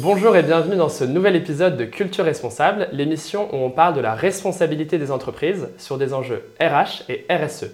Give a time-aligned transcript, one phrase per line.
[0.00, 4.00] Bonjour et bienvenue dans ce nouvel épisode de Culture Responsable, l'émission où on parle de
[4.00, 7.72] la responsabilité des entreprises sur des enjeux RH et RSE.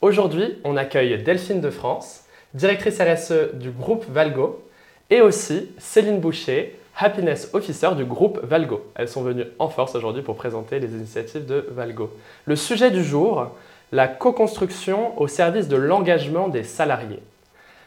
[0.00, 4.62] Aujourd'hui, on accueille Delphine de France, directrice RSE du groupe Valgo,
[5.10, 8.86] et aussi Céline Boucher, Happiness Officer du groupe Valgo.
[8.94, 12.16] Elles sont venues en force aujourd'hui pour présenter les initiatives de Valgo.
[12.44, 13.48] Le sujet du jour,
[13.90, 17.22] la co-construction au service de l'engagement des salariés.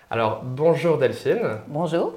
[0.10, 1.60] Alors, bonjour Delphine.
[1.68, 2.16] Bonjour.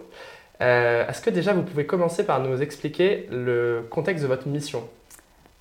[0.60, 4.86] Euh, Est-ce que déjà vous pouvez commencer par nous expliquer le contexte de votre mission?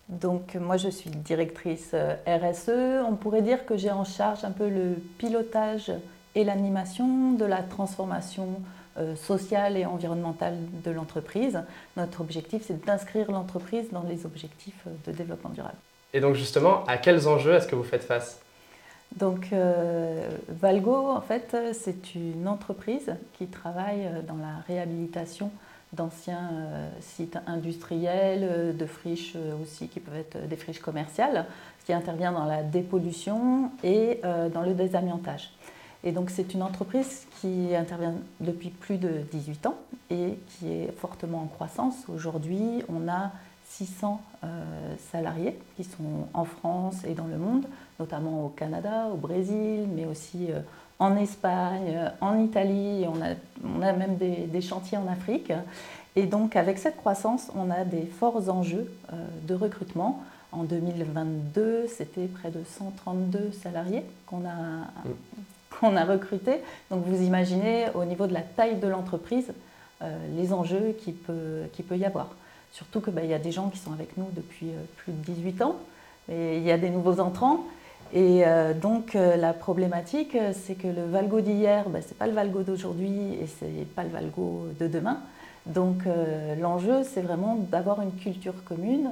[0.09, 3.05] Donc moi je suis directrice euh, RSE.
[3.07, 5.91] On pourrait dire que j'ai en charge un peu le pilotage
[6.35, 8.61] et l'animation de la transformation
[8.97, 11.61] euh, sociale et environnementale de l'entreprise.
[11.95, 15.77] Notre objectif c'est d'inscrire l'entreprise dans les objectifs de développement durable.
[16.13, 18.41] Et donc justement, à quels enjeux est-ce que vous faites face?
[19.15, 25.51] Donc euh, Valgo, en fait, c'est une entreprise qui travaille euh, dans la réhabilitation
[25.93, 31.45] d'anciens euh, sites industriels, de friches aussi qui peuvent être des friches commerciales,
[31.85, 34.21] qui intervient dans la dépollution et
[34.53, 35.49] dans le désamiantage.
[36.03, 39.75] Et donc c'est une entreprise qui intervient depuis plus de 18 ans
[40.11, 41.95] et qui est fortement en croissance.
[42.07, 43.31] Aujourd'hui, on a
[43.69, 47.65] 600 euh, salariés qui sont en France et dans le monde,
[47.99, 50.61] notamment au Canada, au Brésil, mais aussi euh,
[50.99, 53.05] en Espagne, euh, en Italie.
[53.07, 55.51] On a, on a même des, des chantiers en Afrique.
[56.15, 59.15] Et donc avec cette croissance, on a des forts enjeux euh,
[59.47, 60.23] de recrutement.
[60.51, 64.87] En 2022, c'était près de 132 salariés qu'on a,
[65.79, 66.61] qu'on a recrutés.
[66.89, 69.53] Donc vous imaginez au niveau de la taille de l'entreprise
[70.33, 72.29] les enjeux qu'il peut, qu'il peut y avoir.
[72.71, 75.75] Surtout qu'il y a des gens qui sont avec nous depuis plus de 18 ans,
[76.31, 77.65] et il y a des nouveaux entrants.
[78.11, 82.15] Et euh, donc euh, la problématique, euh, c'est que le Valgo d'hier, ben, ce n'est
[82.15, 85.19] pas le Valgo d'aujourd'hui et ce n'est pas le Valgo de demain.
[85.67, 89.11] Donc euh, l'enjeu, c'est vraiment d'avoir une culture commune,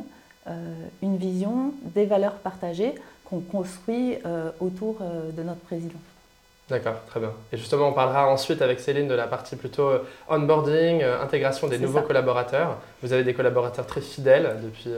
[1.04, 4.18] une vision, des valeurs partagées qu'on construit
[4.62, 5.00] autour
[5.36, 6.00] de notre président.
[6.70, 7.34] D'accord, très bien.
[7.52, 9.90] Et justement, on parlera ensuite avec Céline de la partie plutôt
[10.30, 12.06] onboarding, intégration des nouveaux ça.
[12.06, 12.78] collaborateurs.
[13.04, 14.90] Vous avez des collaborateurs très fidèles depuis,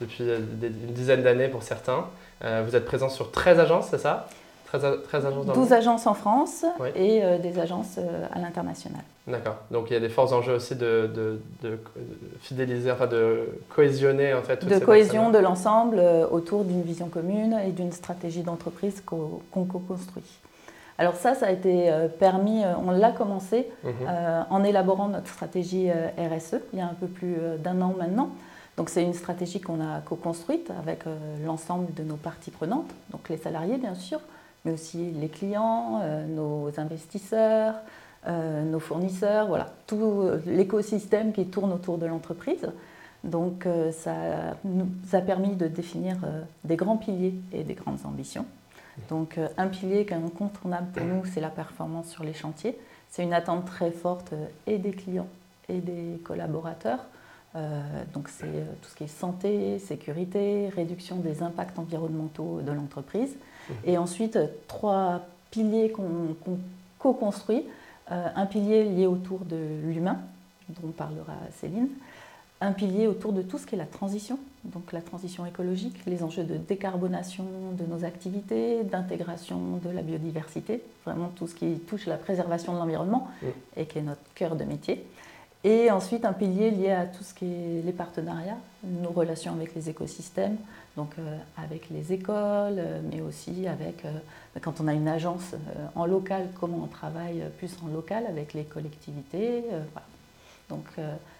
[0.00, 2.04] depuis une dizaine d'années pour certains.
[2.44, 4.28] Euh, vous êtes présent sur 13 agences, c'est ça?
[4.66, 6.88] 13, a- 13 agences dans le 12 monde agences en France Oui.
[6.96, 9.00] et euh, des agences euh, à l'international.
[9.28, 9.56] D'accord.
[9.70, 11.78] Donc il y a des forts enjeux aussi de, de- de- de
[12.40, 17.56] fidéliser, enfin de cohésionner en fait De cohésion de l'ensemble euh, autour d'une vision commune
[17.66, 20.24] et d'une stratégie d'entreprise qu'on co-construit.
[20.98, 23.92] Alors ça, ça a été permis, on l'a commencé Mhm.
[24.48, 28.30] en élaborant notre stratégie RSE il y a un peu plus d'un an maintenant.
[28.86, 33.36] C'est une stratégie qu'on a co-construite avec euh, l'ensemble de nos parties prenantes, donc les
[33.38, 34.20] salariés bien sûr,
[34.64, 37.74] mais aussi les clients, euh, nos investisseurs,
[38.26, 42.70] euh, nos fournisseurs, voilà, tout l'écosystème qui tourne autour de l'entreprise.
[43.24, 44.14] Donc ça
[44.64, 46.16] nous a permis de définir
[46.62, 48.46] des grands piliers et des grandes ambitions.
[49.08, 52.78] Donc un pilier qui incontournable pour nous, c'est la performance sur les chantiers.
[53.10, 54.32] C'est une attente très forte
[54.68, 55.26] et des clients
[55.68, 57.00] et des collaborateurs.
[57.56, 62.72] Euh, donc c'est euh, tout ce qui est santé, sécurité, réduction des impacts environnementaux de
[62.72, 63.34] l'entreprise.
[63.84, 66.36] Et ensuite, trois piliers qu'on
[66.98, 67.64] co-construit.
[68.12, 70.18] Euh, un pilier lié autour de l'humain,
[70.68, 71.88] dont parlera Céline.
[72.60, 76.22] Un pilier autour de tout ce qui est la transition, donc la transition écologique, les
[76.22, 82.06] enjeux de décarbonation de nos activités, d'intégration de la biodiversité, vraiment tout ce qui touche
[82.06, 83.46] la préservation de l'environnement Mm.
[83.76, 85.04] et qui est notre cœur de métier.
[85.64, 89.74] Et ensuite un pilier lié à tout ce qui est les partenariats, nos relations avec
[89.74, 90.56] les écosystèmes,
[90.96, 94.10] donc euh, avec les écoles, euh, mais aussi avec, euh,
[94.62, 98.54] quand on a une agence euh, en local, comment on travaille plus en local avec
[98.54, 99.62] les collectivités.
[99.92, 100.06] voilà.
[100.70, 100.84] Donc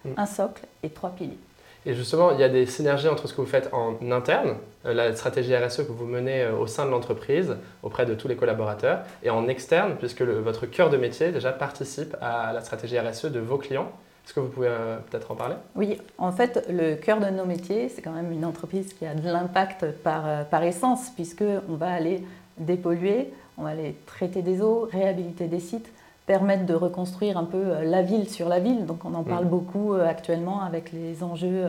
[0.05, 0.09] Mm.
[0.17, 1.37] un socle et trois piliers.
[1.85, 5.15] Et justement, il y a des synergies entre ce que vous faites en interne, la
[5.15, 9.29] stratégie RSE que vous menez au sein de l'entreprise, auprès de tous les collaborateurs, et
[9.29, 13.39] en externe, puisque le- votre cœur de métier déjà participe à la stratégie RSE de
[13.39, 13.89] vos clients.
[14.27, 15.55] Est-ce que vous pouvez euh, peut-être en parler?
[15.77, 19.15] Oui, en fait, le cœur de nos métiers, c'est quand même une entreprise qui a
[19.15, 22.21] de l'impact par, euh, par essence, puisqu'on va aller
[22.57, 25.87] dépolluer, on va aller traiter des eaux, réhabiliter des sites,
[26.25, 28.85] permettre de reconstruire un peu euh, la ville sur la ville.
[28.85, 29.49] Donc on en parle Mm.
[29.49, 31.63] beaucoup euh, actuellement avec les enjeux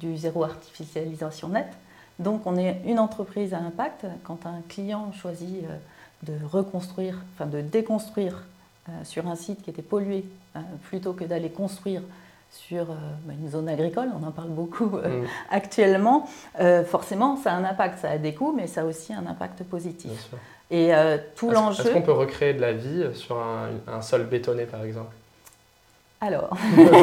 [0.00, 1.68] du zéro artificialisation net.
[2.18, 4.06] Donc on est une entreprise à impact.
[4.24, 5.62] Quand un client choisit
[6.24, 8.42] de reconstruire, enfin de déconstruire
[9.04, 10.24] sur un site qui était pollué,
[10.56, 12.02] euh, plutôt que d'aller construire
[12.50, 12.94] sur euh,
[13.24, 16.28] bah, une zone agricole, on en parle beaucoup euh, Mm, actuellement,
[16.60, 19.26] euh, forcément ça a un impact, ça a des coûts, mais ça a aussi un
[19.26, 20.28] impact positif.
[20.70, 21.82] Et euh, tout Est-ce- l'enjeu...
[21.84, 25.14] Est-ce qu'on peut recréer de la vie sur un, un sol bétonné, par exemple?
[26.22, 26.56] Alors.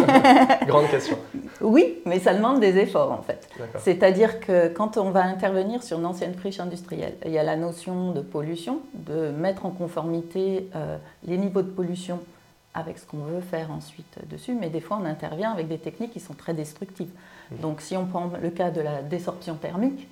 [0.65, 1.17] Grande question.
[1.59, 3.49] Oui, mais ça demande des efforts en fait.
[3.77, 7.57] C'est-à-dire que quand on va intervenir sur une ancienne friche industrielle, il y a la
[7.57, 12.21] notion de pollution, de mettre en conformité euh, les niveaux de pollution
[12.73, 16.13] avec ce qu'on veut faire ensuite dessus, mais des fois on intervient avec des techniques
[16.13, 17.11] qui sont très destructives.
[17.51, 17.57] Mmh.
[17.57, 20.07] Donc si on prend le cas de la désorption thermique,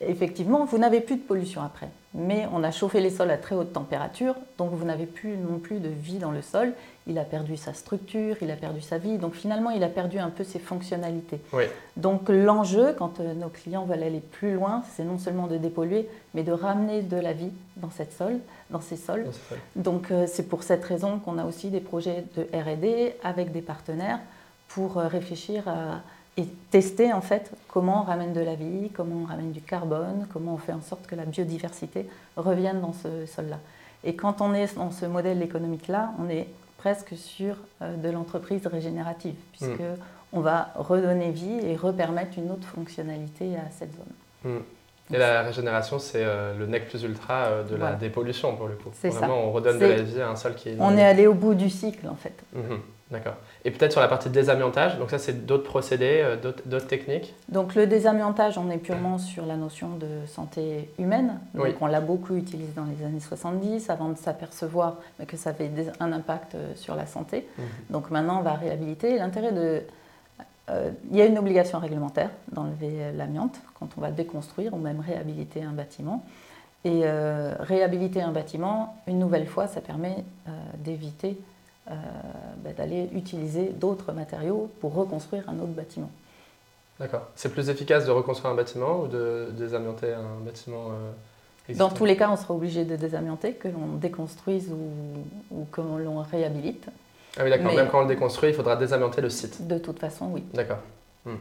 [0.00, 1.88] effectivement, vous n'avez plus de pollution après.
[2.14, 5.58] Mais on a chauffé les sols à très haute température, donc vous n'avez plus non
[5.58, 6.72] plus de vie dans le sol.
[7.06, 10.18] Il a perdu sa structure, il a perdu sa vie, donc finalement il a perdu
[10.18, 11.40] un peu ses fonctionnalités.
[11.96, 16.08] Donc l'enjeu, quand euh, nos clients veulent aller plus loin, c'est non seulement de dépolluer,
[16.34, 18.38] mais de ramener de la vie dans, cette sol,
[18.70, 19.26] dans ces sols.
[19.76, 23.62] Donc euh, c'est pour cette raison qu'on a aussi des projets de RD avec des
[23.62, 24.20] partenaires
[24.68, 26.00] pour euh, réfléchir à
[26.38, 30.26] et tester en fait comment on ramène de la vie, comment on ramène du carbone,
[30.32, 33.58] comment on fait en sorte que la biodiversité revienne dans ce sol-là.
[34.04, 36.46] Et quand on est dans ce modèle économique-là, on est
[36.78, 39.98] presque sur euh, de l'entreprise régénérative, puisque mm.
[40.32, 44.52] on va redonner vie et repermettre une autre fonctionnalité à cette zone.
[44.52, 45.14] Mm.
[45.14, 48.74] Et la régénération, c'est euh, le nec plus ultra euh, de la dépollution pour le
[48.74, 48.90] coup.
[48.92, 49.28] C'est ça.
[49.28, 50.76] on redonne de la vie à un sol qui est.
[50.78, 52.34] On est allé au bout du cycle en fait.
[52.54, 52.80] Mhm.
[53.10, 53.36] D'accord.
[53.64, 57.34] Et peut-être sur la partie désamiantage, donc ça c'est d'autres procédés, euh, d'autres techniques?
[57.48, 61.38] Donc le désamiantage, on est purement sur la notion de santé humaine.
[61.54, 64.96] Donc on l'a beaucoup utilisé dans les années 70 avant de s'apercevoir
[65.26, 65.70] que ça avait
[66.00, 67.46] un impact sur la santé.
[67.56, 67.64] Mhm.
[67.90, 69.18] Donc maintenant on va réhabiliter.
[69.18, 69.82] L'intérêt de
[70.70, 75.00] euh, il y a une obligation réglementaire d'enlever l'amiante quand on va déconstruire ou même
[75.00, 76.24] réhabiliter un bâtiment.
[76.84, 81.38] Et euh, réhabiliter un bâtiment, une nouvelle fois, ça permet euh, d'éviter
[81.88, 86.10] bah, d'aller utiliser d'autres matériaux pour reconstruire un autre bâtiment.
[87.00, 87.28] D'accord.
[87.36, 90.90] C'est plus efficace de reconstruire un bâtiment ou de désamianter un bâtiment
[91.76, 95.80] Dans tous les cas, on sera obligé de désamianter, que l'on déconstruise ou, ou que
[95.80, 96.88] l'on réhabilite.
[97.38, 97.72] Ah oui, d'accord.
[97.72, 99.66] Même quand on le déconstruit, il faudra désamianter le site.
[99.66, 100.42] De toute façon, oui.
[100.54, 100.78] D'accord.
[101.24, 101.36] Hmm.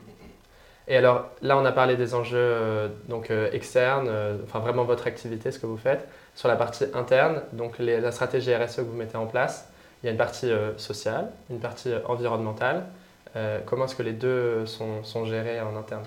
[0.88, 4.86] Et alors, là, on a parlé des enjeux euh, donc, euh, externes, euh, enfin vraiment
[4.86, 6.08] votre activité, ce que vous faites.
[6.36, 9.68] Sur la partie interne, donc la stratégie RSE que vous mettez en place,
[10.02, 12.86] il y a une partie sociale, une partie environnementale.
[13.66, 16.04] comment est-ce que les deux sont, sont gérés en interne?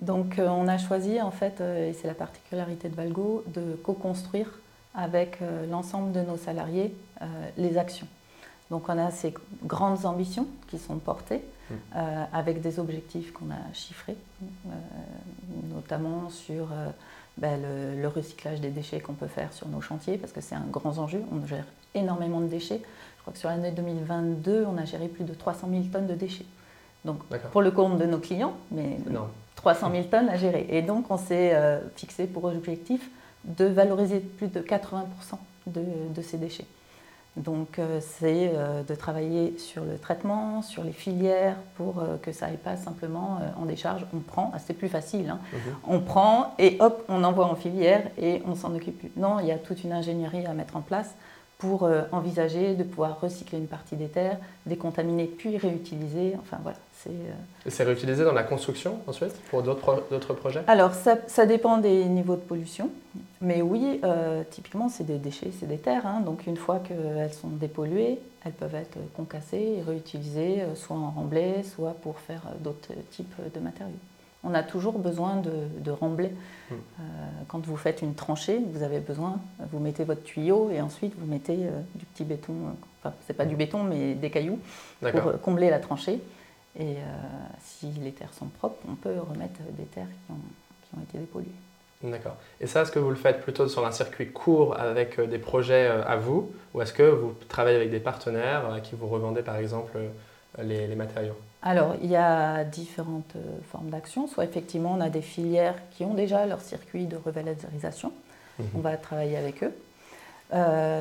[0.00, 4.50] Donc, on a choisi, en fait, et c'est la particularité de Valgo, de co-construire
[4.94, 5.38] avec
[5.70, 6.94] l'ensemble de nos salariés
[7.58, 8.06] les actions.
[8.70, 9.34] Donc on a ces
[9.64, 11.42] grandes ambitions qui sont portées
[11.94, 14.70] euh, avec des objectifs qu'on a chiffrés, euh,
[15.72, 16.88] notamment sur euh,
[17.36, 17.60] ben,
[18.00, 20.98] le, recyclage des déchets qu'on peut faire sur nos chantiers, parce que c'est un grand
[20.98, 21.22] enjeu.
[21.32, 22.80] On gère énormément de déchets.
[23.20, 26.14] Je crois que sur l'année 2022, on a géré plus de 300 000 tonnes de
[26.14, 26.46] déchets.
[27.04, 27.22] Donc
[27.52, 28.98] pour le compte de nos clients, mais
[29.56, 30.66] 300 000 tonnes à gérer.
[30.70, 31.56] Et donc on s'est
[31.96, 33.10] fixé pour objectif
[33.44, 35.04] de valoriser plus de 80%
[35.66, 36.66] de ces déchets.
[37.36, 42.32] Donc euh, c'est euh, de travailler sur le traitement, sur les filières pour euh, que
[42.32, 44.04] ça n'aille pas simplement en décharge.
[44.14, 45.38] On prend, ah, c'est plus facile, hein.
[45.86, 49.12] on prend et hop, on envoie en filière et on s'en occupe plus.
[49.16, 51.14] Non, il y a toute une ingénierie à mettre en place
[51.60, 56.34] pour envisager de pouvoir recycler une partie des terres, décontaminer puis réutiliser.
[56.40, 57.10] Enfin voilà, c'est.
[57.66, 60.62] Et c'est réutilisé dans la construction ensuite pour d'autres projets?
[60.66, 62.90] Alors ça, ça, dépend des niveaux de pollution.
[63.40, 66.06] Mais oui, euh, typiquement, c'est des déchets, c'est des terres.
[66.06, 66.20] Hein.
[66.20, 71.10] donc une fois qu'elles sont dépolluées, elles peuvent être concassées et réutilisées, euh, soit en
[71.10, 73.92] remblai, soit pour faire euh, d'autres types de matériaux.
[74.42, 76.32] On a toujours besoin de, de remblai.
[76.70, 76.74] Hmm.
[77.48, 79.40] quand vous faites une tranchée, vous avez besoin,
[79.72, 81.56] vous mettez votre tuyau et ensuite vous mettez
[81.96, 82.54] du petit béton,
[83.02, 83.58] enfin c'est pas du hmm.
[83.58, 84.60] béton mais des cailloux
[85.00, 86.20] pour combler la tranchée.
[86.78, 86.96] Et
[87.60, 91.50] si les terres sont propres, on peut remettre des terres qui ont été dépolluées.
[92.02, 92.36] D'accord.
[92.60, 95.38] Et ça, est-ce que vous le faites plutôt sur un circuit court avec euh, des
[95.38, 96.50] projets euh, à vous?
[96.72, 99.98] Ou est-ce que vous travaillez avec des partenaires à qui vous revendez par exemple
[100.58, 103.34] euh, les, matériaux Alors, il y a différentes
[103.70, 104.26] formes d'action.
[104.26, 108.12] Soit effectivement, on a des filières qui ont déjà leur circuit de revalorisation.
[108.58, 108.66] Mhm.
[108.76, 109.72] On va travailler avec eux.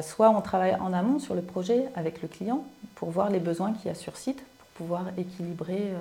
[0.04, 2.64] soit on travaille en amont sur le projet avec le client
[2.96, 5.92] pour voir les besoins qu'il y a sur site pour pouvoir équilibrer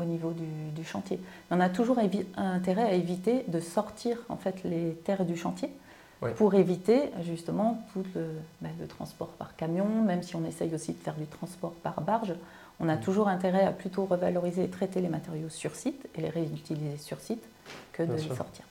[0.00, 1.20] au niveau du, chantier.
[1.50, 1.98] on a toujours
[2.36, 5.70] intérêt à éviter de sortir en fait les terres du chantier
[6.36, 8.04] pour éviter justement tout
[8.60, 12.00] ben, le, transport par camion, même si on essaye aussi de faire du transport par
[12.00, 12.34] barge.
[12.80, 13.00] On a mm.
[13.00, 17.20] toujours intérêt à plutôt revaloriser et traiter les matériaux sur site et les réutiliser sur
[17.20, 17.42] site
[17.92, 18.64] que de les sortir.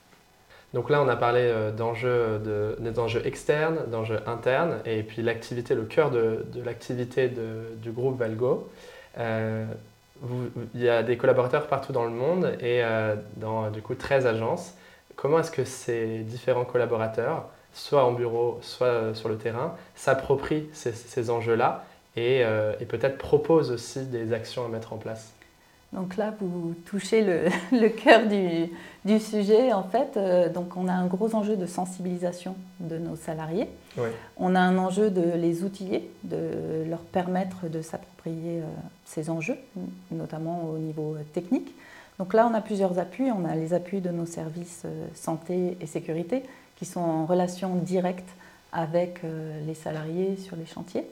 [0.73, 5.75] Donc là, on a parlé euh, d'enjeux, de, enjeux externes, d'enjeux internes, et puis l'activité,
[5.75, 8.69] le cœur de, l'activité du groupe Valgo.
[9.17, 9.65] Euh,
[10.73, 14.25] il y a des collaborateurs partout dans le monde et euh, dans du coup 13
[14.25, 14.73] agences.
[15.15, 21.29] Comment est-ce que ces différents collaborateurs, soit en bureau, soit sur le terrain, s'approprient ces,
[21.29, 21.85] enjeux-là
[22.17, 25.33] et, et peut-être propose aussi des actions à mettre en place.
[25.93, 29.71] Donc là, vous touchez le, cœur du, sujet.
[29.71, 33.69] En fait, euh, donc on a un gros enjeu de sensibilisation de nos salariés.
[34.37, 38.65] On a un enjeu de les outiller, de leur permettre de s'approprier euh,
[39.05, 39.57] ces enjeux,
[40.11, 41.73] notamment au niveau euh, technique.
[42.19, 43.31] Donc là, on a plusieurs appuis.
[43.31, 46.43] On a les appuis de nos services santé et sécurité
[46.75, 48.27] qui sont en relation directe
[48.71, 49.21] avec
[49.67, 51.05] les salariés sur les chantiers.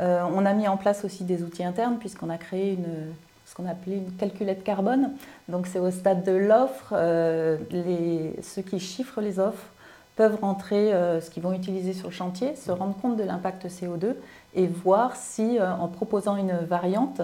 [0.00, 3.12] On a mis en place aussi des outils internes puisqu'on a créé une
[3.48, 5.12] ce qu'on appelait une calculette carbone.
[5.48, 7.56] Donc c'est au stade de l'offre, euh,
[8.42, 9.66] ceux qui chiffrent les offres
[10.16, 13.66] peuvent rentrer euh, ce qu'ils vont utiliser sur le chantier, se rendre compte de l'impact
[13.66, 14.14] CO2
[14.54, 17.22] et voir si euh, en proposant une variante,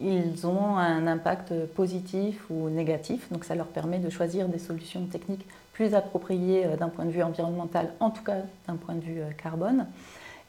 [0.00, 3.30] ils ont un impact positif ou négatif.
[3.32, 7.22] Donc ça leur permet de choisir des solutions techniques plus appropriées d'un point de vue
[7.22, 8.36] environnemental, en tout cas
[8.68, 9.86] d'un point de vue carbone.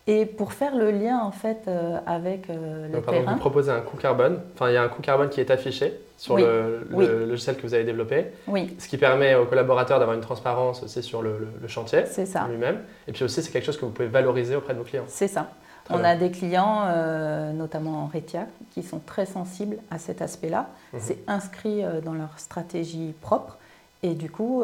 [0.07, 3.81] Et pour faire le lien en fait euh, avec euh, le pardon, Vous proposez un
[3.81, 4.39] coût carbone.
[4.53, 6.87] Enfin, il y a un coût carbone qui est affiché sur le,
[7.25, 8.27] logiciel que vous avez développé.
[8.47, 8.75] Oui.
[8.77, 12.03] Ce qui permet aux collaborateurs d'avoir une transparence aussi sur le, chantier
[12.49, 12.81] lui-même.
[13.07, 15.05] Et puis aussi, c'est quelque chose que vous pouvez valoriser auprès de vos clients.
[15.07, 15.49] C'est ça.
[15.89, 20.67] On a des clients, euh, notamment en Retia, qui sont très sensibles à cet aspect-là.
[20.93, 20.99] Mhm.
[21.01, 23.57] C'est inscrit dans leur stratégie propre.
[24.03, 24.63] Et du coup,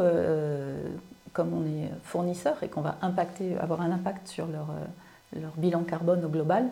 [1.34, 4.68] comme on est fournisseur et qu'on va impacter, avoir un impact sur leur
[5.40, 6.66] leur bilan carbone au global,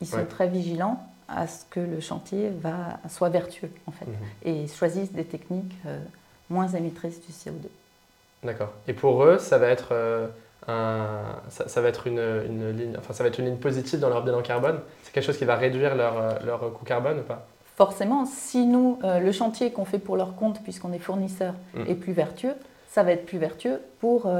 [0.00, 4.14] ils sont très vigilants à ce que le chantier va, soit vertueux en fait, mhm.
[4.44, 5.98] et choisissent des techniques euh,
[6.50, 7.68] moins émettrices du CO2.
[8.42, 8.72] D'accord.
[8.88, 10.26] Et pour eux, ça va être, euh,
[10.66, 14.08] un, ça, va être une, une, ligne, enfin, ça va être une ligne positive dans
[14.08, 14.80] leur bilan carbone?
[15.04, 17.46] C'est quelque chose qui va réduire leur, euh, leur coût carbone ou pas?
[17.76, 21.86] Forcément, si nous, le chantier qu'on fait pour leur compte, puisqu'on est fournisseur, mhm.
[21.88, 22.54] est plus vertueux,
[22.90, 24.30] ça va être plus vertueux pour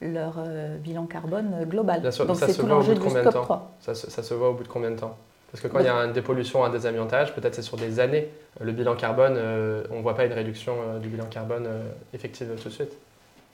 [0.00, 2.00] leur euh, bilan carbone global.
[2.00, 3.72] Bien sûr, Donc c'est tout l'enjeu du scope 3.
[3.80, 5.16] Ça, ça, se voit au bout de combien de temps
[5.50, 8.28] Parce que quand il y a une dépollution, un désamiantage, peut-être c'est sur des années.
[8.60, 11.68] Le bilan carbone, euh, on ne voit pas une réduction euh, du bilan carbone
[12.14, 12.92] effective tout de suite.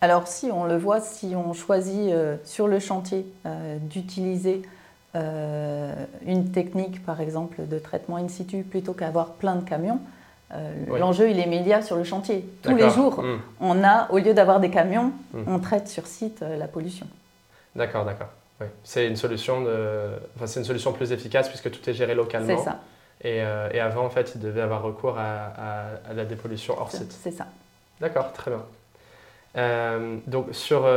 [0.01, 2.13] Alors si, on le voit, si on choisit
[2.45, 3.25] sur le chantier
[3.81, 4.61] d'utiliser
[5.15, 10.01] une technique, par exemple, de traitement in situ, plutôt qu'avoir plein de camions,
[10.55, 12.49] euh, l'enjeu, il est immédiat sur le chantier.
[12.63, 13.41] Tous les jours, hmm.
[13.61, 15.43] on a, au lieu d'avoir des camions, hmm.
[15.47, 17.07] on traite sur site euh, la pollution.
[17.75, 18.29] D'accord, d'accord.
[18.85, 20.09] C'est une solution de...
[20.37, 22.57] enfin, une solution plus efficace puisque tout est géré localement.
[22.57, 22.79] C'est ça.
[23.23, 25.53] Et, euh, et, avant, en fait, il devait avoir recours à,
[26.09, 27.13] à, la dépollution hors site.
[27.13, 27.47] C'est ça.
[28.01, 30.21] D'accord, très bien.
[30.27, 30.89] donc, sur,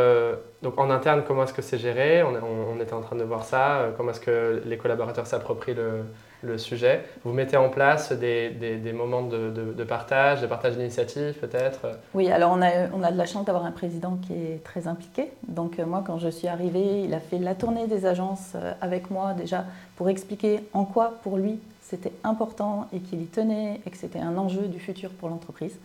[0.62, 2.24] donc en interne, comment est-ce que c'est géré?
[2.24, 2.34] On,
[2.74, 3.90] on, était en train de voir ça.
[3.98, 6.04] comment est-ce que les collaborateurs s'approprient le,
[6.44, 7.04] le sujet.
[7.24, 11.88] Vous mettez en place des, des, moments de, de, partage, de partage d'initiatives peut-être?
[12.14, 14.88] Oui, alors on a, on a de la chance d'avoir un président qui est très
[14.88, 15.32] impliqué.
[15.48, 18.74] Donc euh, moi, quand je suis arrivée, il a fait la tournée des agences euh,
[18.82, 19.66] avec moi déjà
[19.96, 24.20] pour expliquer en quoi pour lui c'était important et qu'il y tenait et que c'était
[24.20, 25.78] un enjeu du futur pour l'entreprise.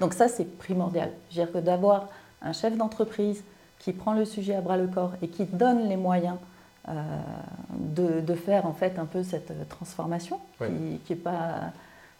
[0.00, 1.10] Donc ça, c'est primordial.
[1.30, 2.08] Je veux dire que d'avoir
[2.40, 3.42] un chef d'entreprise
[3.78, 6.36] qui prend le sujet à bras le corps et qui donne les moyens
[6.88, 6.92] euh,
[7.72, 11.72] de, faire en fait un peu cette transformation qui, est pas,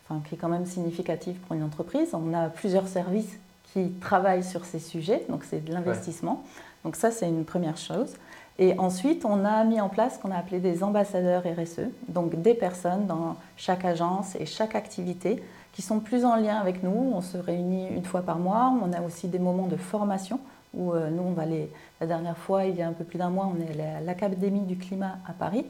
[0.04, 2.10] enfin, qui est quand même significative pour une entreprise.
[2.12, 3.38] On a plusieurs services
[3.72, 6.44] qui travaillent sur ces sujets, donc c'est de l'investissement.
[6.84, 8.14] Donc ça, c'est une première chose.
[8.58, 12.42] Et ensuite, on a mis en place ce qu'on a appelé des ambassadeurs RSE, donc
[12.42, 17.12] des personnes dans chaque agence et chaque activité qui sont plus en lien avec nous.
[17.14, 18.72] On se réunit une fois par mois.
[18.82, 20.40] On a aussi des moments de formation
[20.74, 23.18] où euh, nous, on va aller, la dernière fois, il y a un peu plus
[23.18, 25.66] d'un mois, on est allé à l'Académie du climat à Paris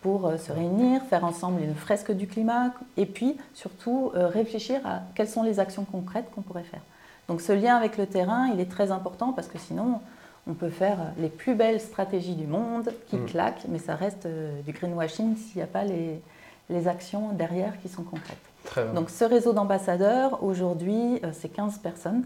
[0.00, 4.80] pour euh, se réunir, faire ensemble une fresque du climat et puis surtout euh, réfléchir
[4.84, 6.80] à quelles sont les actions concrètes qu'on pourrait faire.
[7.28, 10.00] Donc ce lien avec le terrain, il est très important parce que sinon,
[10.48, 13.26] on peut faire les plus belles stratégies du monde qui mm.
[13.26, 14.26] claquent, mais ça reste
[14.66, 16.20] du greenwashing s'il n'y a pas les,
[16.68, 18.92] les, actions derrière qui sont concrètes.
[18.92, 22.24] Donc ce réseau d'ambassadeurs, aujourd'hui, c'est 15 personnes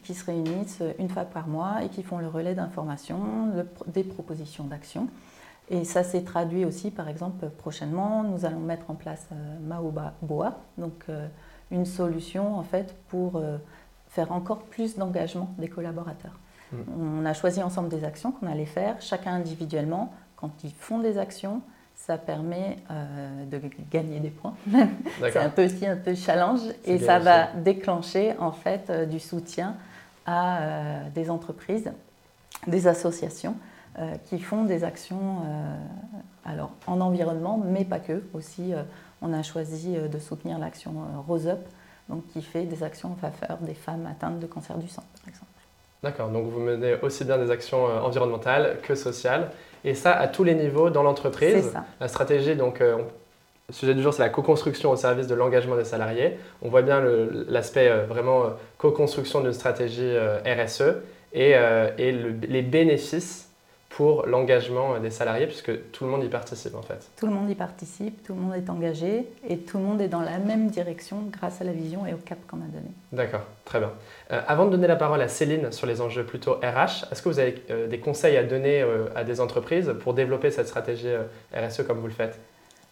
[0.00, 3.50] qui se réunissent une fois par mois et qui font le relais d'informations,
[3.86, 5.08] des propositions d'action.
[5.68, 10.14] Et ça s'est traduit aussi, par exemple, prochainement, nous allons mettre en place euh, Maoba
[10.22, 11.26] Boa, donc euh,
[11.72, 13.58] une solution en fait pour euh,
[14.08, 16.38] faire encore plus d'engagement des collaborateurs.
[16.72, 16.76] Mm.
[17.20, 20.12] On a choisi ensemble des actions qu'on allait faire, chacun individuellement.
[20.36, 21.62] Quand ils font des actions,
[22.06, 22.76] ça permet
[23.50, 23.60] de
[23.90, 24.54] gagner des points.
[25.20, 29.74] C'est un peu aussi un peu challenge et ça va déclencher en fait du soutien
[30.26, 31.90] à euh, des entreprises,
[32.66, 33.54] des associations
[33.98, 35.76] euh, qui font des actions euh,
[36.44, 38.22] alors, en environnement, mais pas que.
[38.34, 38.72] Aussi,
[39.22, 40.92] on a choisi de soutenir l'action
[41.26, 41.58] Rose Up,
[42.08, 45.28] donc qui fait des actions en faveur des femmes atteintes de cancer du sang, par
[45.28, 45.50] exemple.
[46.02, 49.50] D'accord, donc vous menez aussi bien des actions environnementales que sociales.
[49.86, 51.72] Et ça à tous les niveaux dans l'entreprise.
[52.00, 52.96] La stratégie, donc, euh,
[53.68, 56.36] le sujet du jour, c'est la co-construction au service de l'engagement des salariés.
[56.62, 57.02] On voit bien
[57.48, 60.82] l'aspect euh, vraiment euh, co-construction d'une stratégie euh, RSE
[61.32, 63.45] et, euh, et le- les bénéfices
[63.88, 67.08] pour l'engagement euh, des salariés, puisque tout le monde y participe en fait.
[67.16, 70.08] Tout le monde y participe, tout le monde est engagé et tout le monde est
[70.08, 72.90] dans la même direction grâce à la vision et au cap qu'on a donné.
[73.12, 73.92] D'accord, très bien.
[74.32, 77.28] Euh, avant de donner la parole à Céline sur les enjeux plutôt RH, est-ce que
[77.28, 81.12] vous avez euh, des conseils à donner euh, à des entreprises pour développer cette stratégie
[81.54, 82.38] RSE comme vous le faites?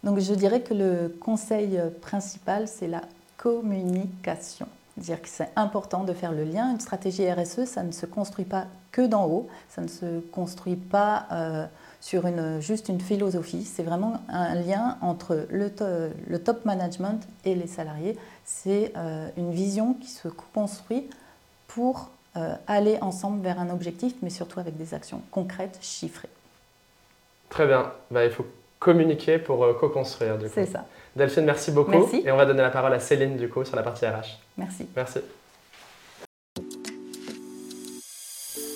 [0.02, 3.02] Donc je dirais que le conseil principal, c'est la
[3.36, 4.66] communication.
[4.96, 6.70] Dire que c'est important de faire le lien.
[6.70, 10.76] Une stratégie RSE, ça ne se construit pas que d'en haut, ça ne se construit
[10.76, 11.66] pas euh,
[12.00, 13.64] sur une, juste une philosophie.
[13.64, 15.84] C'est vraiment un lien entre le, to-
[16.28, 18.16] le top management et les salariés.
[18.44, 21.10] C'est euh, une vision qui se construit
[21.66, 26.28] pour euh, aller ensemble vers un objectif, mais surtout avec des actions concrètes, chiffrées.
[27.48, 28.46] Très bien, Bah, il faut
[28.78, 30.36] communiquer pour co-construire.
[30.52, 30.84] C'est ça.
[31.16, 31.92] Delphine, merci beaucoup.
[31.92, 32.22] Merci.
[32.24, 34.38] Et on va donner la parole à Céline du coup sur la partie RH.
[34.58, 34.88] Merci.
[34.96, 35.20] Merci.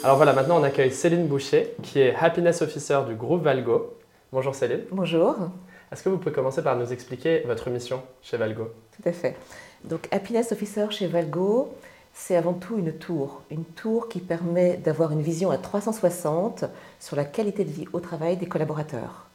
[0.04, 3.98] Alors voilà, maintenant on accueille Céline Boucher, qui est Happiness Officer du groupe Valgo.
[4.32, 4.82] Bonjour Céline.
[4.92, 5.34] Bonjour,
[5.90, 8.70] Est-ce que vous pouvez commencer par nous expliquer votre mission chez Valgo?
[8.96, 9.36] Tout à fait.
[9.84, 11.74] Donc Happiness Officer chez Valgo,
[12.14, 13.42] c'est avant tout une tour.
[13.50, 16.64] Une tour qui permet d'avoir une vision à 360
[17.00, 19.27] sur la qualité de vie au travail des collaborateurs.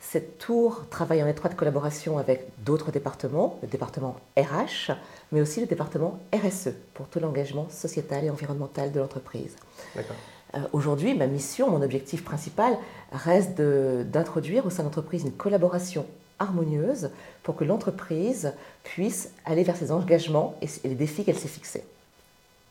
[0.00, 4.92] Cette tour travaille en étroite collaboration avec d'autres départements, le département RH,
[5.32, 9.56] mais aussi le département RSE, pour tout l'engagement sociétal et environnemental de l'entreprise.
[9.96, 12.78] Euh, Aujourd'hui, ma mission, mon objectif principal
[13.10, 16.06] reste d'introduire au sein de l'entreprise une collaboration
[16.38, 17.10] harmonieuse
[17.42, 18.52] pour que l'entreprise
[18.84, 21.84] puisse aller vers ses engagements et et les défis qu'elle s'est fixés.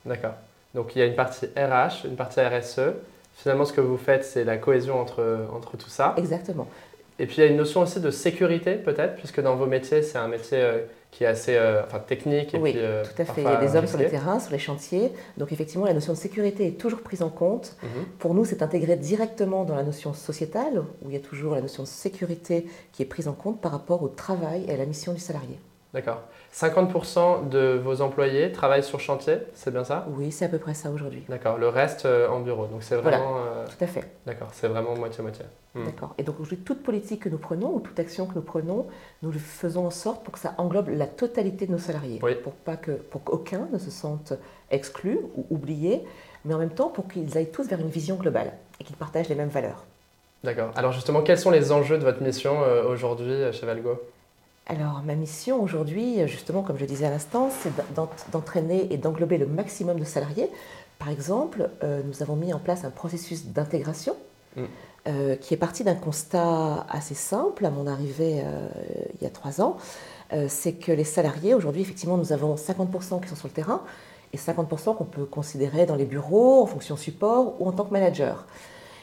[0.06, 0.36] D'accord.
[0.74, 2.94] Donc il y a une partie RH, une partie RSE.
[3.36, 6.14] Finalement, ce que vous faites, c'est la cohésion entre, entre tout ça.
[6.18, 6.68] Exactement.
[7.18, 10.02] Et puis il y a une notion aussi de sécurité peut-être, puisque dans vos métiers,
[10.02, 10.80] c'est un métier euh,
[11.12, 13.42] qui est assez euh, enfin, technique et oui, puis euh, tout à fait.
[13.42, 15.12] Il y a des hommes sur le terrain, sur les chantiers.
[15.38, 17.78] Donc effectivement, la notion de sécurité est toujours prise en compte.
[17.84, 18.06] Mhm.
[18.20, 21.62] Pour nous, c'est intégré directement dans la notion sociétale, où il y a toujours la
[21.62, 24.86] notion de sécurité qui est prise en compte par rapport au travail et à la
[24.86, 25.58] mission du salarié.
[25.96, 26.22] D'accord.
[26.54, 30.06] 50% de vos employés travaillent sur chantier, c'est bien ça?
[30.10, 31.24] Oui, c'est à peu près ça aujourd'hui.
[31.30, 31.58] D'accord.
[31.58, 32.66] Le reste euh, en bureau.
[32.68, 33.18] Donc c'est Voilà.
[33.18, 33.38] vraiment.
[33.38, 34.04] euh, Tout à fait.
[34.26, 35.46] D'accord, c'est vraiment moitié-moitié.
[35.74, 35.86] Hmm.
[35.86, 36.14] D'accord.
[36.18, 38.88] Et donc aujourd'hui, toute politique que nous prenons ou toute action que nous prenons,
[39.24, 42.36] nous le faisons en sorte pour que ça englobe la totalité de nos salariés, Oui.
[42.36, 44.34] pour pas que pour qu'aucun ne se sente
[44.72, 46.04] exclu ou oublié,
[46.44, 49.30] mais en même temps pour qu'ils aillent tous vers une vision globale et qu'ils partagent
[49.30, 49.86] les mêmes valeurs.
[50.44, 50.72] D'accord.
[50.76, 54.00] Alors justement, quels sont les enjeux de votre mission euh, aujourd'hui chez Valgo?
[54.68, 59.38] Alors ma mission aujourd'hui, justement, comme je disais à l'instant, c'est d'ent- d'entraîner et d'englober
[59.38, 60.50] le maximum de salariés.
[60.98, 64.16] Par exemple, euh, nous avons mis en place un processus d'intégration.
[64.56, 64.64] Mm.
[65.08, 68.68] euh, qui est parti d'un constat assez simple à mon arrivée euh,
[69.20, 69.76] il y a trois ans,
[70.48, 73.82] c'est que les salariés, aujourd'hui, effectivement, nous avons 50% qui sont sur le terrain
[74.34, 77.92] et 50% qu'on peut considérer dans les bureaux, en fonction support ou en tant que
[77.92, 78.46] manager.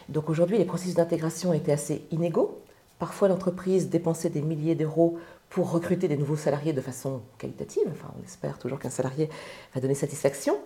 [0.09, 2.59] Donc aujourd'hui, les processus d'intégration étaient assez inégaux.
[2.99, 5.19] Parfois, l'entreprise dépensait des milliers d'euros
[5.53, 7.83] pour recruter des nouveaux salariés de façon qualitative.
[7.91, 9.29] Enfin, on espère toujours qu'un salarié
[9.75, 10.57] va donner satisfaction.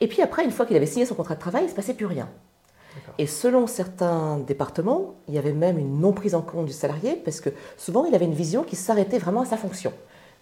[0.00, 1.76] Et puis après, une fois qu'il avait signé son contrat de travail, il ne se
[1.76, 2.28] passait plus rien.
[3.18, 7.14] Et selon certains départements, il y avait même une non prise en compte du salarié
[7.14, 9.92] parce que souvent il avait une vision qui s'arrêtait vraiment à sa fonction.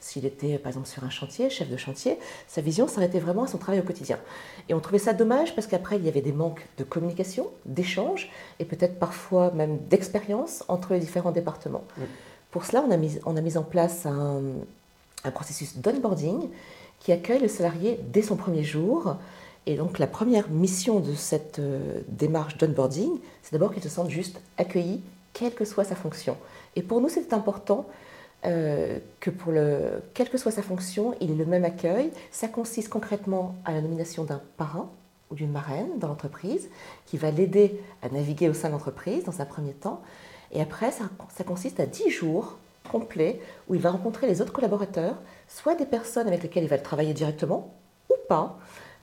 [0.00, 3.46] S'il était par exemple sur un chantier, chef de chantier, sa vision s'arrêtait vraiment à
[3.46, 4.18] son travail au quotidien.
[4.68, 8.30] Et on trouvait ça dommage parce qu'après il y avait des manques de communication, d'échange
[8.58, 11.84] et peut-être parfois même d'expérience entre les différents départements.
[12.50, 12.90] Pour cela, on
[13.36, 14.42] a mis, en place un,
[15.24, 16.48] un processus d'onboarding
[16.98, 19.16] qui accueille le salarié dès son premier jour.
[19.66, 23.10] Et donc la première mission de cette euh, démarche d'onboarding,
[23.42, 25.00] c'est d'abord qu'il se sente juste accueilli,
[25.32, 26.36] quelle que soit sa fonction.
[26.76, 27.86] Et pour nous, c'est important
[28.46, 32.10] euh, que pour le, quelle que soit sa fonction, il ait le même accueil.
[32.30, 34.88] Ça consiste concrètement à la nomination d'un parrain
[35.30, 36.68] ou d'une marraine dans l'entreprise
[37.06, 40.00] qui va l'aider à naviguer au sein de l'entreprise dans un premier temps.
[40.52, 42.58] Et après, ça, ça consiste à 10 jours
[42.90, 45.16] complets où il va rencontrer les autres collaborateurs,
[45.48, 47.74] soit des personnes avec lesquelles il va travailler directement
[48.10, 48.58] ou pas,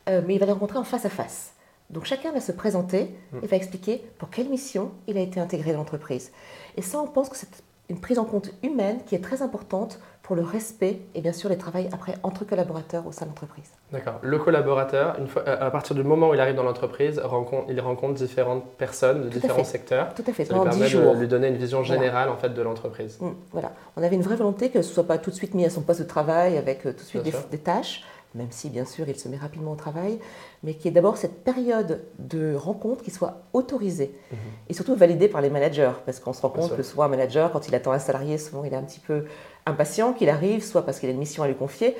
[0.09, 1.53] euh, mais il va les rencontrer en face à face.
[1.89, 5.71] Donc chacun va se présenter et va expliquer pour quelle mission il a été intégré
[5.71, 6.31] dans l'entreprise.
[6.75, 7.47] Et ça, on pense que c'est
[7.89, 11.47] une prise en compte humaine qui est très importante pour le respect et bien sûr
[11.49, 13.71] les travails après entre collaborateurs au sein de l'entreprise.
[13.93, 14.15] D'accord.
[14.21, 17.67] Le collaborateur, une fois, euh, à partir du moment où il arrive dans l'entreprise, rencontre,
[17.69, 20.13] il rencontre différentes personnes de Tout différents secteurs.
[20.15, 21.15] Tout à fait, Ça lui permet 10 jours.
[21.15, 21.93] de lui donner une vision Voilà.
[22.01, 23.17] générale en fait de l'entreprise.
[23.21, 23.71] Mm, Voilà.
[23.95, 25.69] On avait une vraie volonté que ce ne soit pas tout de suite mis à
[25.69, 28.03] son poste de travail avec euh, tout de suite des tâches,
[28.35, 30.19] même si bien sûr il se met rapidement au travail,
[30.63, 34.37] mais qui est d'abord cette période de rencontre qui soit autorisée mhm.
[34.69, 37.51] et surtout validée par les managers, parce qu'on se rend compte que souvent un manager,
[37.51, 39.25] quand il attend un salarié, souvent il est un petit peu
[39.65, 41.95] impatient qu'il arrive, soit parce qu'il a une mission à lui confier,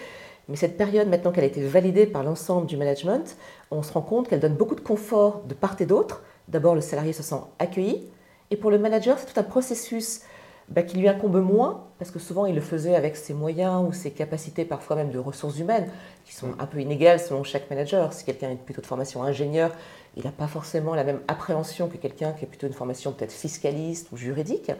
[0.49, 3.35] mais cette période, maintenant qu'elle a été validée par l'ensemble du management,
[3.69, 6.23] on se rend compte qu'elle donne beaucoup de confort de part et d'autre.
[6.47, 8.07] D'abord, le salarié se sent accueilli,
[8.49, 10.21] et pour le manager, c'est tout un processus
[10.69, 13.93] bah, qui lui incombe moins, parce que souvent il le faisait avec ses moyens ou
[13.93, 15.89] ses capacités, parfois même de ressources humaines,
[16.25, 18.11] qui sont un peu inégales selon chaque manager.
[18.13, 19.71] Si quelqu'un est plutôt de formation ingénieur,
[20.17, 23.31] il n'a pas forcément la même appréhension que quelqu'un qui est plutôt une formation peut-être
[23.31, 24.71] fiscaliste ou juridique.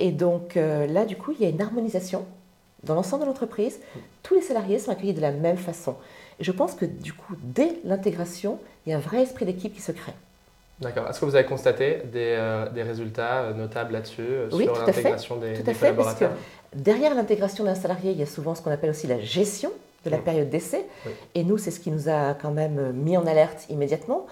[0.00, 2.24] Et donc euh, là, du coup, il y a une harmonisation
[2.84, 3.80] dans l'ensemble de l'entreprise.
[4.22, 5.96] Tous les salariés sont accueillis de la même façon.
[6.40, 9.74] Et je pense que du coup, dès l'intégration, il y a un vrai esprit d'équipe
[9.74, 10.14] qui se crée.
[10.82, 11.08] D'accord.
[11.08, 15.36] Est-ce que vous avez constaté des, euh, des résultats euh, notables là-dessus euh, sur l'intégration
[15.36, 16.24] des, tout à fait, Parce que
[16.74, 19.70] derrière l'intégration d'un salarié, il y a souvent ce qu'on appelle aussi la gestion
[20.04, 20.84] de la période d'essai.
[21.36, 24.26] Et nous, c'est ce qui nous a quand même mis en alerte immédiatement.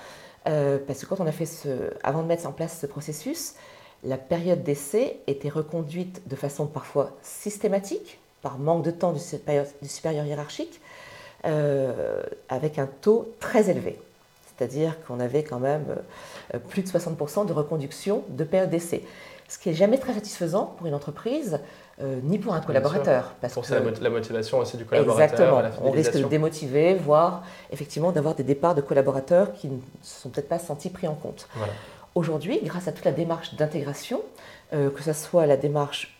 [0.44, 1.68] parce que quand on a fait ce,
[2.02, 3.54] avant de mettre en place ce processus,
[4.02, 9.66] la période d'essai était reconduite de façon parfois systématique, par manque de temps du supérieur,
[9.80, 10.80] du supérieur hiérarchique,
[11.44, 13.96] avec un taux très élevé.
[14.60, 15.86] C'est-à-dire qu'on avait quand même
[16.54, 19.02] euh, plus de 60% de reconduction de période d'essai.
[19.48, 21.60] Ce qui n'est jamais très satisfaisant pour une entreprise,
[22.02, 23.32] euh, ni pour un collaborateur.
[23.40, 25.62] Parce pour que, la motivation aussi du collaborateur.
[25.62, 25.88] Exactement.
[25.88, 27.42] On risque de démotiver, voire
[27.72, 31.14] effectivement d'avoir des départs de collaborateurs qui ne se sont peut-être pas sentis pris en
[31.14, 31.48] compte.
[32.14, 34.20] Aujourd'hui, grâce à toute la démarche d'intégration,
[34.74, 36.18] euh, que ce soit la démarche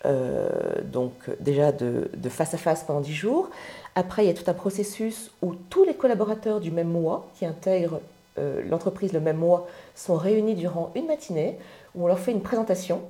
[0.84, 3.50] donc déjà de, de, face à face pendant 10 jours,
[3.96, 7.44] après il y a tout un processus où tous les collaborateurs du même mois qui
[7.44, 8.00] intègrent
[8.38, 11.58] euh, l'entreprise le même mois sont réunis durant une matinée
[11.94, 13.02] où on leur fait une présentation,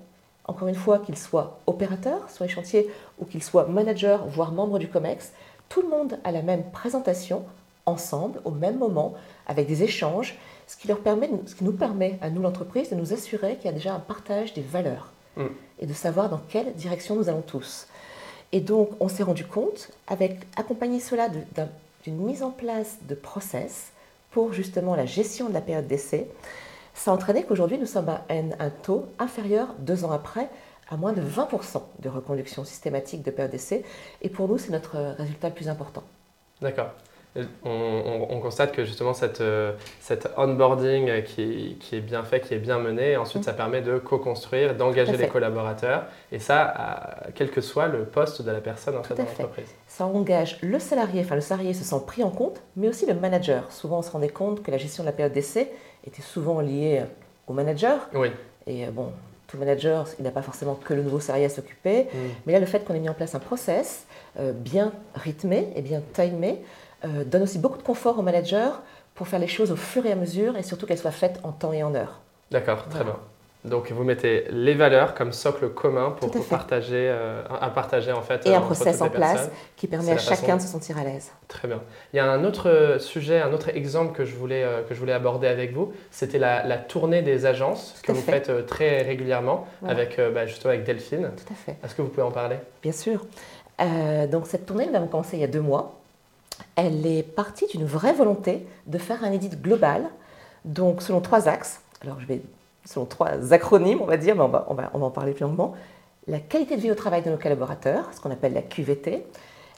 [0.47, 4.79] encore une fois qu'ils soient opérateurs sur les chantiers ou qu'ils soient managers, voire membres
[4.79, 5.33] du COMEX.
[5.69, 7.45] Tout le monde a la même présentation
[7.87, 9.15] ensemble au même moment
[9.47, 12.95] avec des échanges, ce qui, leur permet, ce qui nous permet à nous l'entreprise de
[12.95, 15.47] nous assurer qu'il y a déjà un partage des valeurs mm.
[15.81, 17.87] et de savoir dans quelle direction nous allons tous.
[18.53, 21.29] Et donc on s'est rendu compte, avec accompagner cela
[22.05, 23.93] d'une mise en place de process,
[24.31, 26.31] pour justement la gestion de la période d'essai,
[26.95, 30.49] ça a entraîné qu'aujourd'hui nous sommes à un, taux inférieur, deux ans après,
[30.89, 33.85] à moins de 20% de reconduction systématique de période d'essai.
[34.23, 36.03] Et pour nous, c'est notre résultat le plus important.
[36.61, 36.91] D'accord.
[37.65, 42.59] On, constate que justement cette, euh, cet onboarding qui, qui, est bien fait, qui est
[42.59, 47.87] bien mené, ensuite ça permet de co-construire, d'engager les collaborateurs, et ça, quel que soit
[47.87, 49.73] le poste de la personne en fait, dans l'entreprise.
[49.87, 53.15] Ça engage le salarié, enfin le salarié se sent pris en compte, mais aussi le
[53.15, 53.71] manager.
[53.71, 55.71] Souvent on se rendait compte que la gestion de la période d'essai
[56.05, 57.03] était souvent liée
[57.47, 58.09] au manager.
[58.15, 58.31] Oui.
[58.67, 59.13] Et euh, bon,
[59.47, 62.19] tout manager, il n'a pas forcément que le nouveau salarié à s'occuper, mm.
[62.47, 64.07] mais là le fait qu'on ait mis en place un process
[64.39, 66.63] euh, bien rythmé et bien timé,
[67.05, 68.71] euh, donne aussi beaucoup de confort aux managers
[69.15, 71.53] pour faire les choses au fur et à mesure et surtout qu'elles soient faites en
[71.53, 72.21] temps et en heure.
[72.51, 73.17] D'accord, très bien.
[73.65, 78.47] Donc vous mettez les valeurs comme socle commun pour partager, euh, à partager en fait.
[78.47, 81.31] Et un process en place qui permet à chacun de se sentir à l'aise.
[81.49, 81.83] Très bien.
[82.13, 85.01] Il y a un autre sujet, un autre exemple que je voulais, euh, que je
[85.01, 85.93] voulais aborder avec vous.
[86.11, 91.31] C'était la, tournée des agences que vous faites très régulièrement avec bah, justement avec Delphine.
[91.37, 91.77] Tout à fait.
[91.85, 92.57] Est-ce que vous pouvez en parler?
[92.83, 93.27] Bien sûr.
[94.31, 96.00] donc cette tournée, nous avons commencé il y a deux mois
[96.77, 100.05] elle est partie d'une vraie volonté de faire un édit global,
[100.65, 101.81] donc selon trois axes.
[102.03, 102.43] Alors je vais
[102.85, 105.75] selon trois acronymes, on va dire, mais on va, on va, en parler plus longuement.
[106.27, 109.27] La qualité de vie au travail de nos collaborateurs, ce qu'on appelle la QVT,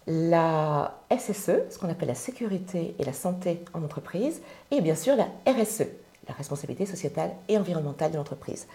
[0.06, 5.14] la SSE, ce qu'on appelle la sécurité et la santé en entreprise, et bien sûr
[5.16, 5.84] la RSE,
[6.28, 8.66] la responsabilité sociétale et environnementale de l'entreprise.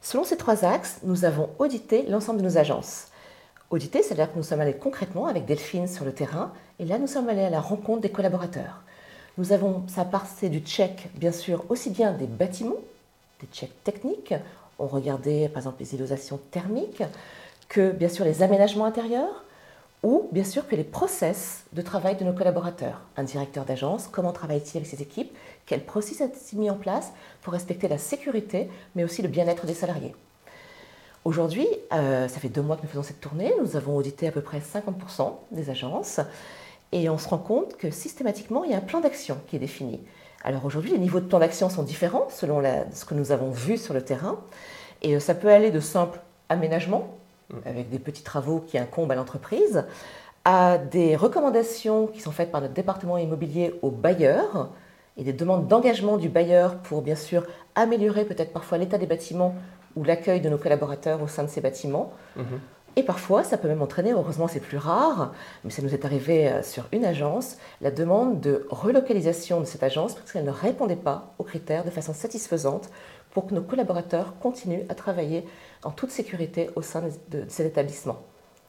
[0.00, 3.08] Selon ces trois axes, nous avons audité l'ensemble de nos agences.
[3.80, 7.28] C'est-à-dire que nous sommes allés concrètement avec Delphine sur le terrain, et là nous sommes
[7.28, 8.82] allés à la rencontre des collaborateurs.
[9.36, 12.76] Nous avons, ça passé du check, bien sûr, aussi bien des bâtiments,
[13.40, 14.34] des checks techniques,
[14.78, 17.02] on regardait par exemple les isolations thermiques,
[17.68, 19.44] que bien sûr les aménagements intérieurs,
[20.04, 23.00] ou bien sûr que les process de travail de nos collaborateurs.
[23.16, 25.34] Un directeur d'agence, comment travaille-t-il avec ses équipes
[25.66, 29.74] Quel processus a-t-il mis en place pour respecter la sécurité, mais aussi le bien-être des
[29.74, 30.14] salariés
[31.24, 34.30] Aujourd'hui, euh, ça fait deux mois que nous faisons cette tournée, nous avons audité à
[34.30, 36.20] peu près 50% des agences
[36.92, 39.58] et on se rend compte que systématiquement, il y a un plan d'action qui est
[39.58, 40.00] défini.
[40.44, 43.78] Alors aujourd'hui, les niveaux de plan d'action sont différents selon ce que nous avons vu
[43.78, 44.38] sur le terrain
[45.00, 47.16] et euh, ça peut aller de simples aménagements
[47.48, 47.56] mmh.
[47.64, 49.86] avec des petits travaux qui incombent à l'entreprise
[50.44, 54.68] à des recommandations qui sont faites par notre département immobilier aux bailleurs
[55.16, 59.54] et des demandes d'engagement du bailleur pour bien sûr améliorer peut-être parfois l'état des bâtiments
[59.96, 62.12] ou l'accueil de nos collaborateurs au sein de ces bâtiments.
[62.36, 62.60] Mhm.
[62.96, 65.32] Et parfois, ça peut même entraîner, heureusement c'est plus rare,
[65.64, 69.82] mais ça nous est arrivé euh, sur une agence, la demande de relocalisation de cette
[69.82, 72.90] agence parce qu'elle ne répondait pas aux critères de façon satisfaisante
[73.32, 75.44] pour que nos collaborateurs continuent à travailler
[75.82, 78.22] en toute sécurité au sein de, cet établissement.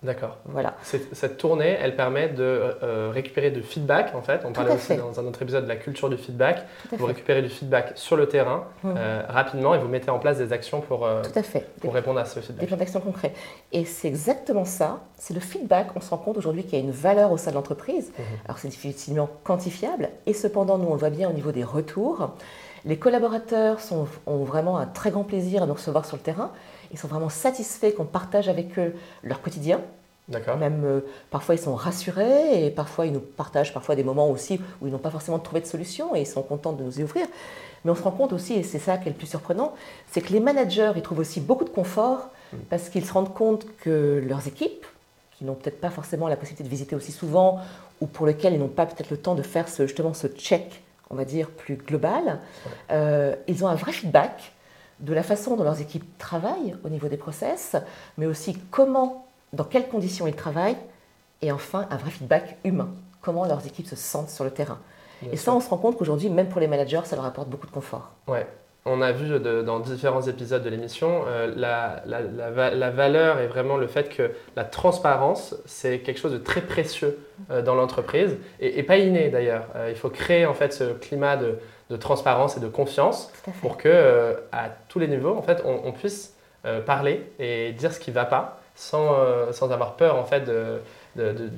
[0.05, 0.37] D'accord.
[0.45, 0.75] Voilà.
[0.83, 4.41] Cette tournée, elle permet de euh, récupérer du feedback, en fait.
[4.45, 6.65] On parlait aussi dans un autre épisode de la culture du feedback.
[6.91, 8.93] Vous récupérez du feedback sur le terrain mmh.
[8.95, 11.67] euh, rapidement et vous mettez en place des actions pour, euh, Tout à fait.
[11.81, 12.59] pour répondre à ce feedback.
[12.59, 13.33] Des plans d'action concrets.
[13.71, 15.01] Et c'est exactement ça.
[15.17, 15.87] C'est le feedback.
[15.95, 18.09] On se rend compte aujourd'hui qu'il y a une valeur au sein de l'entreprise.
[18.09, 18.21] Mmh.
[18.45, 20.09] Alors c'est difficilement quantifiable.
[20.27, 22.29] Et cependant, nous, on le voit bien au niveau des retours.
[22.85, 26.51] Les collaborateurs sont, ont vraiment un très grand plaisir à nous recevoir sur le terrain.
[26.91, 28.93] Ils sont vraiment satisfaits qu'on partage avec eux
[29.23, 29.81] leur quotidien.
[30.27, 30.57] D'accord.
[30.57, 34.59] Même euh, parfois ils sont rassurés et parfois ils nous partagent parfois des moments aussi
[34.81, 37.03] où ils n'ont pas forcément trouvé de solution et ils sont contents de nous y
[37.03, 37.27] ouvrir.
[37.83, 39.75] Mais on se rend compte aussi, et c'est ça qui est le plus surprenant,
[40.09, 42.57] c'est que les managers ils trouvent aussi beaucoup de confort mm.
[42.71, 44.85] parce qu'ils se rendent compte que leurs équipes,
[45.37, 47.59] qui n'ont peut-être pas forcément la possibilité de visiter aussi souvent
[48.01, 50.81] ou pour lesquelles ils n'ont pas peut-être le temps de faire ce, justement ce check,
[51.09, 52.39] on va dire, plus global,
[52.91, 54.53] euh, ils ont un vrai feedback
[54.99, 57.75] de la façon dont leurs équipes travaillent au niveau des process,
[58.17, 60.77] mais aussi comment, dans quelles conditions ils travaillent,
[61.41, 62.89] et enfin un vrai feedback humain,
[63.21, 64.79] comment leurs équipes se sentent sur le terrain.
[65.31, 67.67] et ça, on se rend compte qu'aujourd'hui, même pour les managers, ça leur apporte beaucoup
[67.67, 68.11] de confort.
[68.27, 68.47] Ouais.
[68.87, 73.87] On a vu dans différents épisodes de l'émission, euh, la, la, valeur et vraiment le
[73.87, 77.17] fait que la transparence, c'est quelque chose de très précieux
[77.49, 79.65] euh, dans l'entreprise et, pas inné d'ailleurs.
[79.75, 81.57] Euh, il faut créer en fait ce climat de,
[81.89, 86.35] de transparence et de confiance pour que à tous les niveaux en fait on, puisse
[86.85, 89.15] parler et dire ce qui ne va pas sans,
[89.51, 90.79] sans avoir peur en fait de,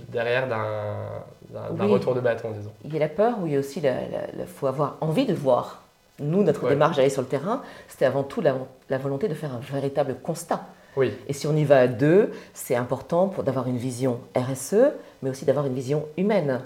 [0.07, 2.71] derrière d'un retour de bâton disons.
[2.85, 5.33] Il y a la peur où il y a aussi il faut avoir envie de
[5.33, 5.86] voir.
[6.19, 8.55] Nous notre démarche d'aller sur le terrain c'était avant tout la,
[8.89, 10.65] la, volonté de faire un véritable constat.
[10.95, 11.13] Oui.
[11.27, 15.45] Et si on y va à deux, c'est important d'avoir une vision RSE, mais aussi
[15.45, 16.61] d'avoir une vision humaine.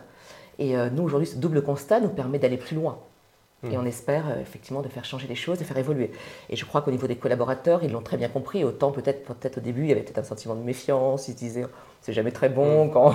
[0.57, 2.97] Et nous, aujourd'hui, ce double constat nous permet d'aller plus loin.
[3.69, 6.11] Et on espère euh, effectivement de faire changer les choses, de faire évoluer.
[6.49, 8.63] Et je crois qu'au niveau des collaborateurs, ils l'ont très bien compris.
[8.63, 11.27] Autant peut-être peut au début, il y avait peut-être un sentiment de méfiance.
[11.27, 11.65] Ils se disaient,
[12.01, 12.91] c'est jamais très bon mm.
[12.93, 13.13] quand,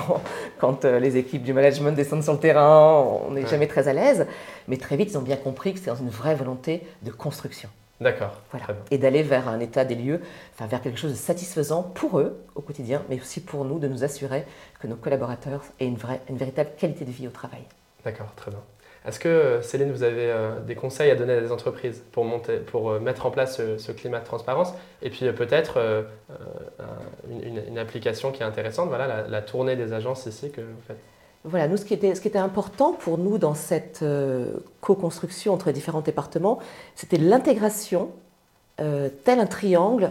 [0.59, 2.93] quand euh, les équipes du management descendent sur le terrain,
[3.27, 4.27] on n'est jamais très à l'aise.
[4.69, 7.69] Mais très vite, ils ont bien compris que c'est dans une vraie volonté de construction.
[8.01, 8.41] D'accord.
[8.51, 8.67] Voilà.
[8.91, 10.21] Et d'aller vers un état des lieux,
[10.55, 13.89] enfin vers quelque chose de satisfaisant pour eux au quotidien, mais aussi pour nous de
[13.89, 14.45] nous assurer
[14.81, 17.63] que nos collaborateurs aient une, vraie, une véritable qualité de vie au travail.
[18.05, 18.61] D'accord, très bien.
[19.07, 22.57] Est-ce que, Céline, vous avez euh, des conseils à donner à des entreprises pour, monter,
[22.57, 26.07] pour euh, mettre en place ce, climat de transparence Et puis euh, peut-être
[27.31, 30.99] une, application qui est intéressante, voilà, la, tournée des agences ici que vous faites?
[31.45, 34.05] Voilà, nous, ce qui était, ce qui était important pour nous dans cette
[34.81, 36.59] co-construction entre les différents départements,
[36.97, 38.11] c'était l'intégration,
[38.79, 40.11] tel un triangle,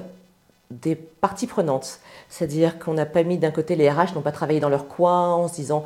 [0.72, 2.00] des parties prenantes.
[2.30, 5.34] C'est-à-dire qu'on n'a pas mis d'un côté les RH n'ont pas travaillé dans leur coin
[5.34, 5.84] en se disant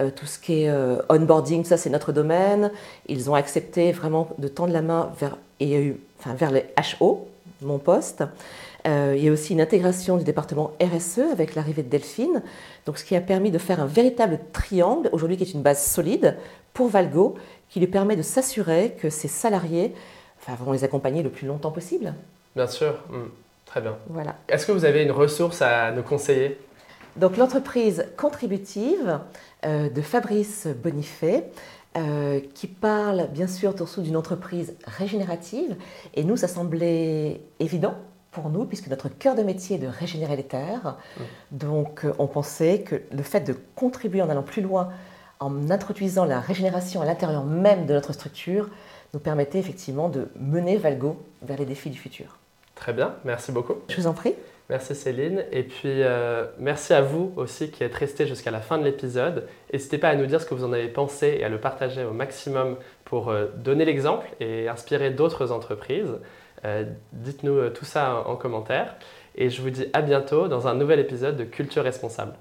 [0.00, 2.70] euh, tout ce qui est euh, onboarding, ça c'est notre domaine.
[3.06, 6.64] Ils ont accepté vraiment de tendre la main vers, et enfin, vers les
[7.00, 7.28] HO,
[7.62, 8.24] mon poste.
[8.86, 12.42] Euh, il y a aussi une intégration du département RSE avec l'arrivée de Delphine,
[12.86, 15.84] donc ce qui a permis de faire un véritable triangle, aujourd'hui qui est une base
[15.84, 16.36] solide
[16.72, 17.34] pour Valgo,
[17.68, 19.94] qui lui permet de s'assurer que ses salariés
[20.40, 22.14] enfin, vont les accompagner le plus longtemps possible.
[22.56, 23.28] Bien sûr, hmm.
[23.66, 23.96] très bien.
[24.08, 24.36] Voilà.
[24.48, 26.58] Est-ce que vous avez une ressource à nous conseiller?
[27.16, 29.20] Donc l'entreprise contributive
[29.64, 31.50] euh, de Fabrice Bonifay,
[31.96, 35.76] euh, qui parle bien sûr dessous d'une entreprise régénérative.
[36.14, 37.94] Et nous, ça semblait évident
[38.30, 40.96] pour nous, puisque notre cœur de métier est de régénérer les terres.
[41.16, 41.22] Mmh.
[41.50, 44.90] Donc euh, on pensait que le fait de contribuer en allant plus loin,
[45.40, 48.68] en introduisant la régénération à l'intérieur même de notre structure,
[49.12, 52.38] nous permettait effectivement de mener Valgo vers les défis du futur.
[52.76, 53.74] Très bien, merci beaucoup.
[53.88, 54.34] Je vous en prie.
[54.70, 55.44] Merci Céline.
[55.50, 59.48] Et puis euh, merci à vous aussi qui êtes restés jusqu'à la fin de l'épisode.
[59.72, 62.04] N'hésitez pas à nous dire ce que vous en avez pensé et à le partager
[62.04, 66.20] au maximum pour euh, donner l'exemple et inspirer d'autres entreprises.
[66.64, 68.94] Euh, dites-nous tout ça en commentaire.
[69.34, 72.34] Et je vous dis à bientôt dans un nouvel épisode de Culture Responsable.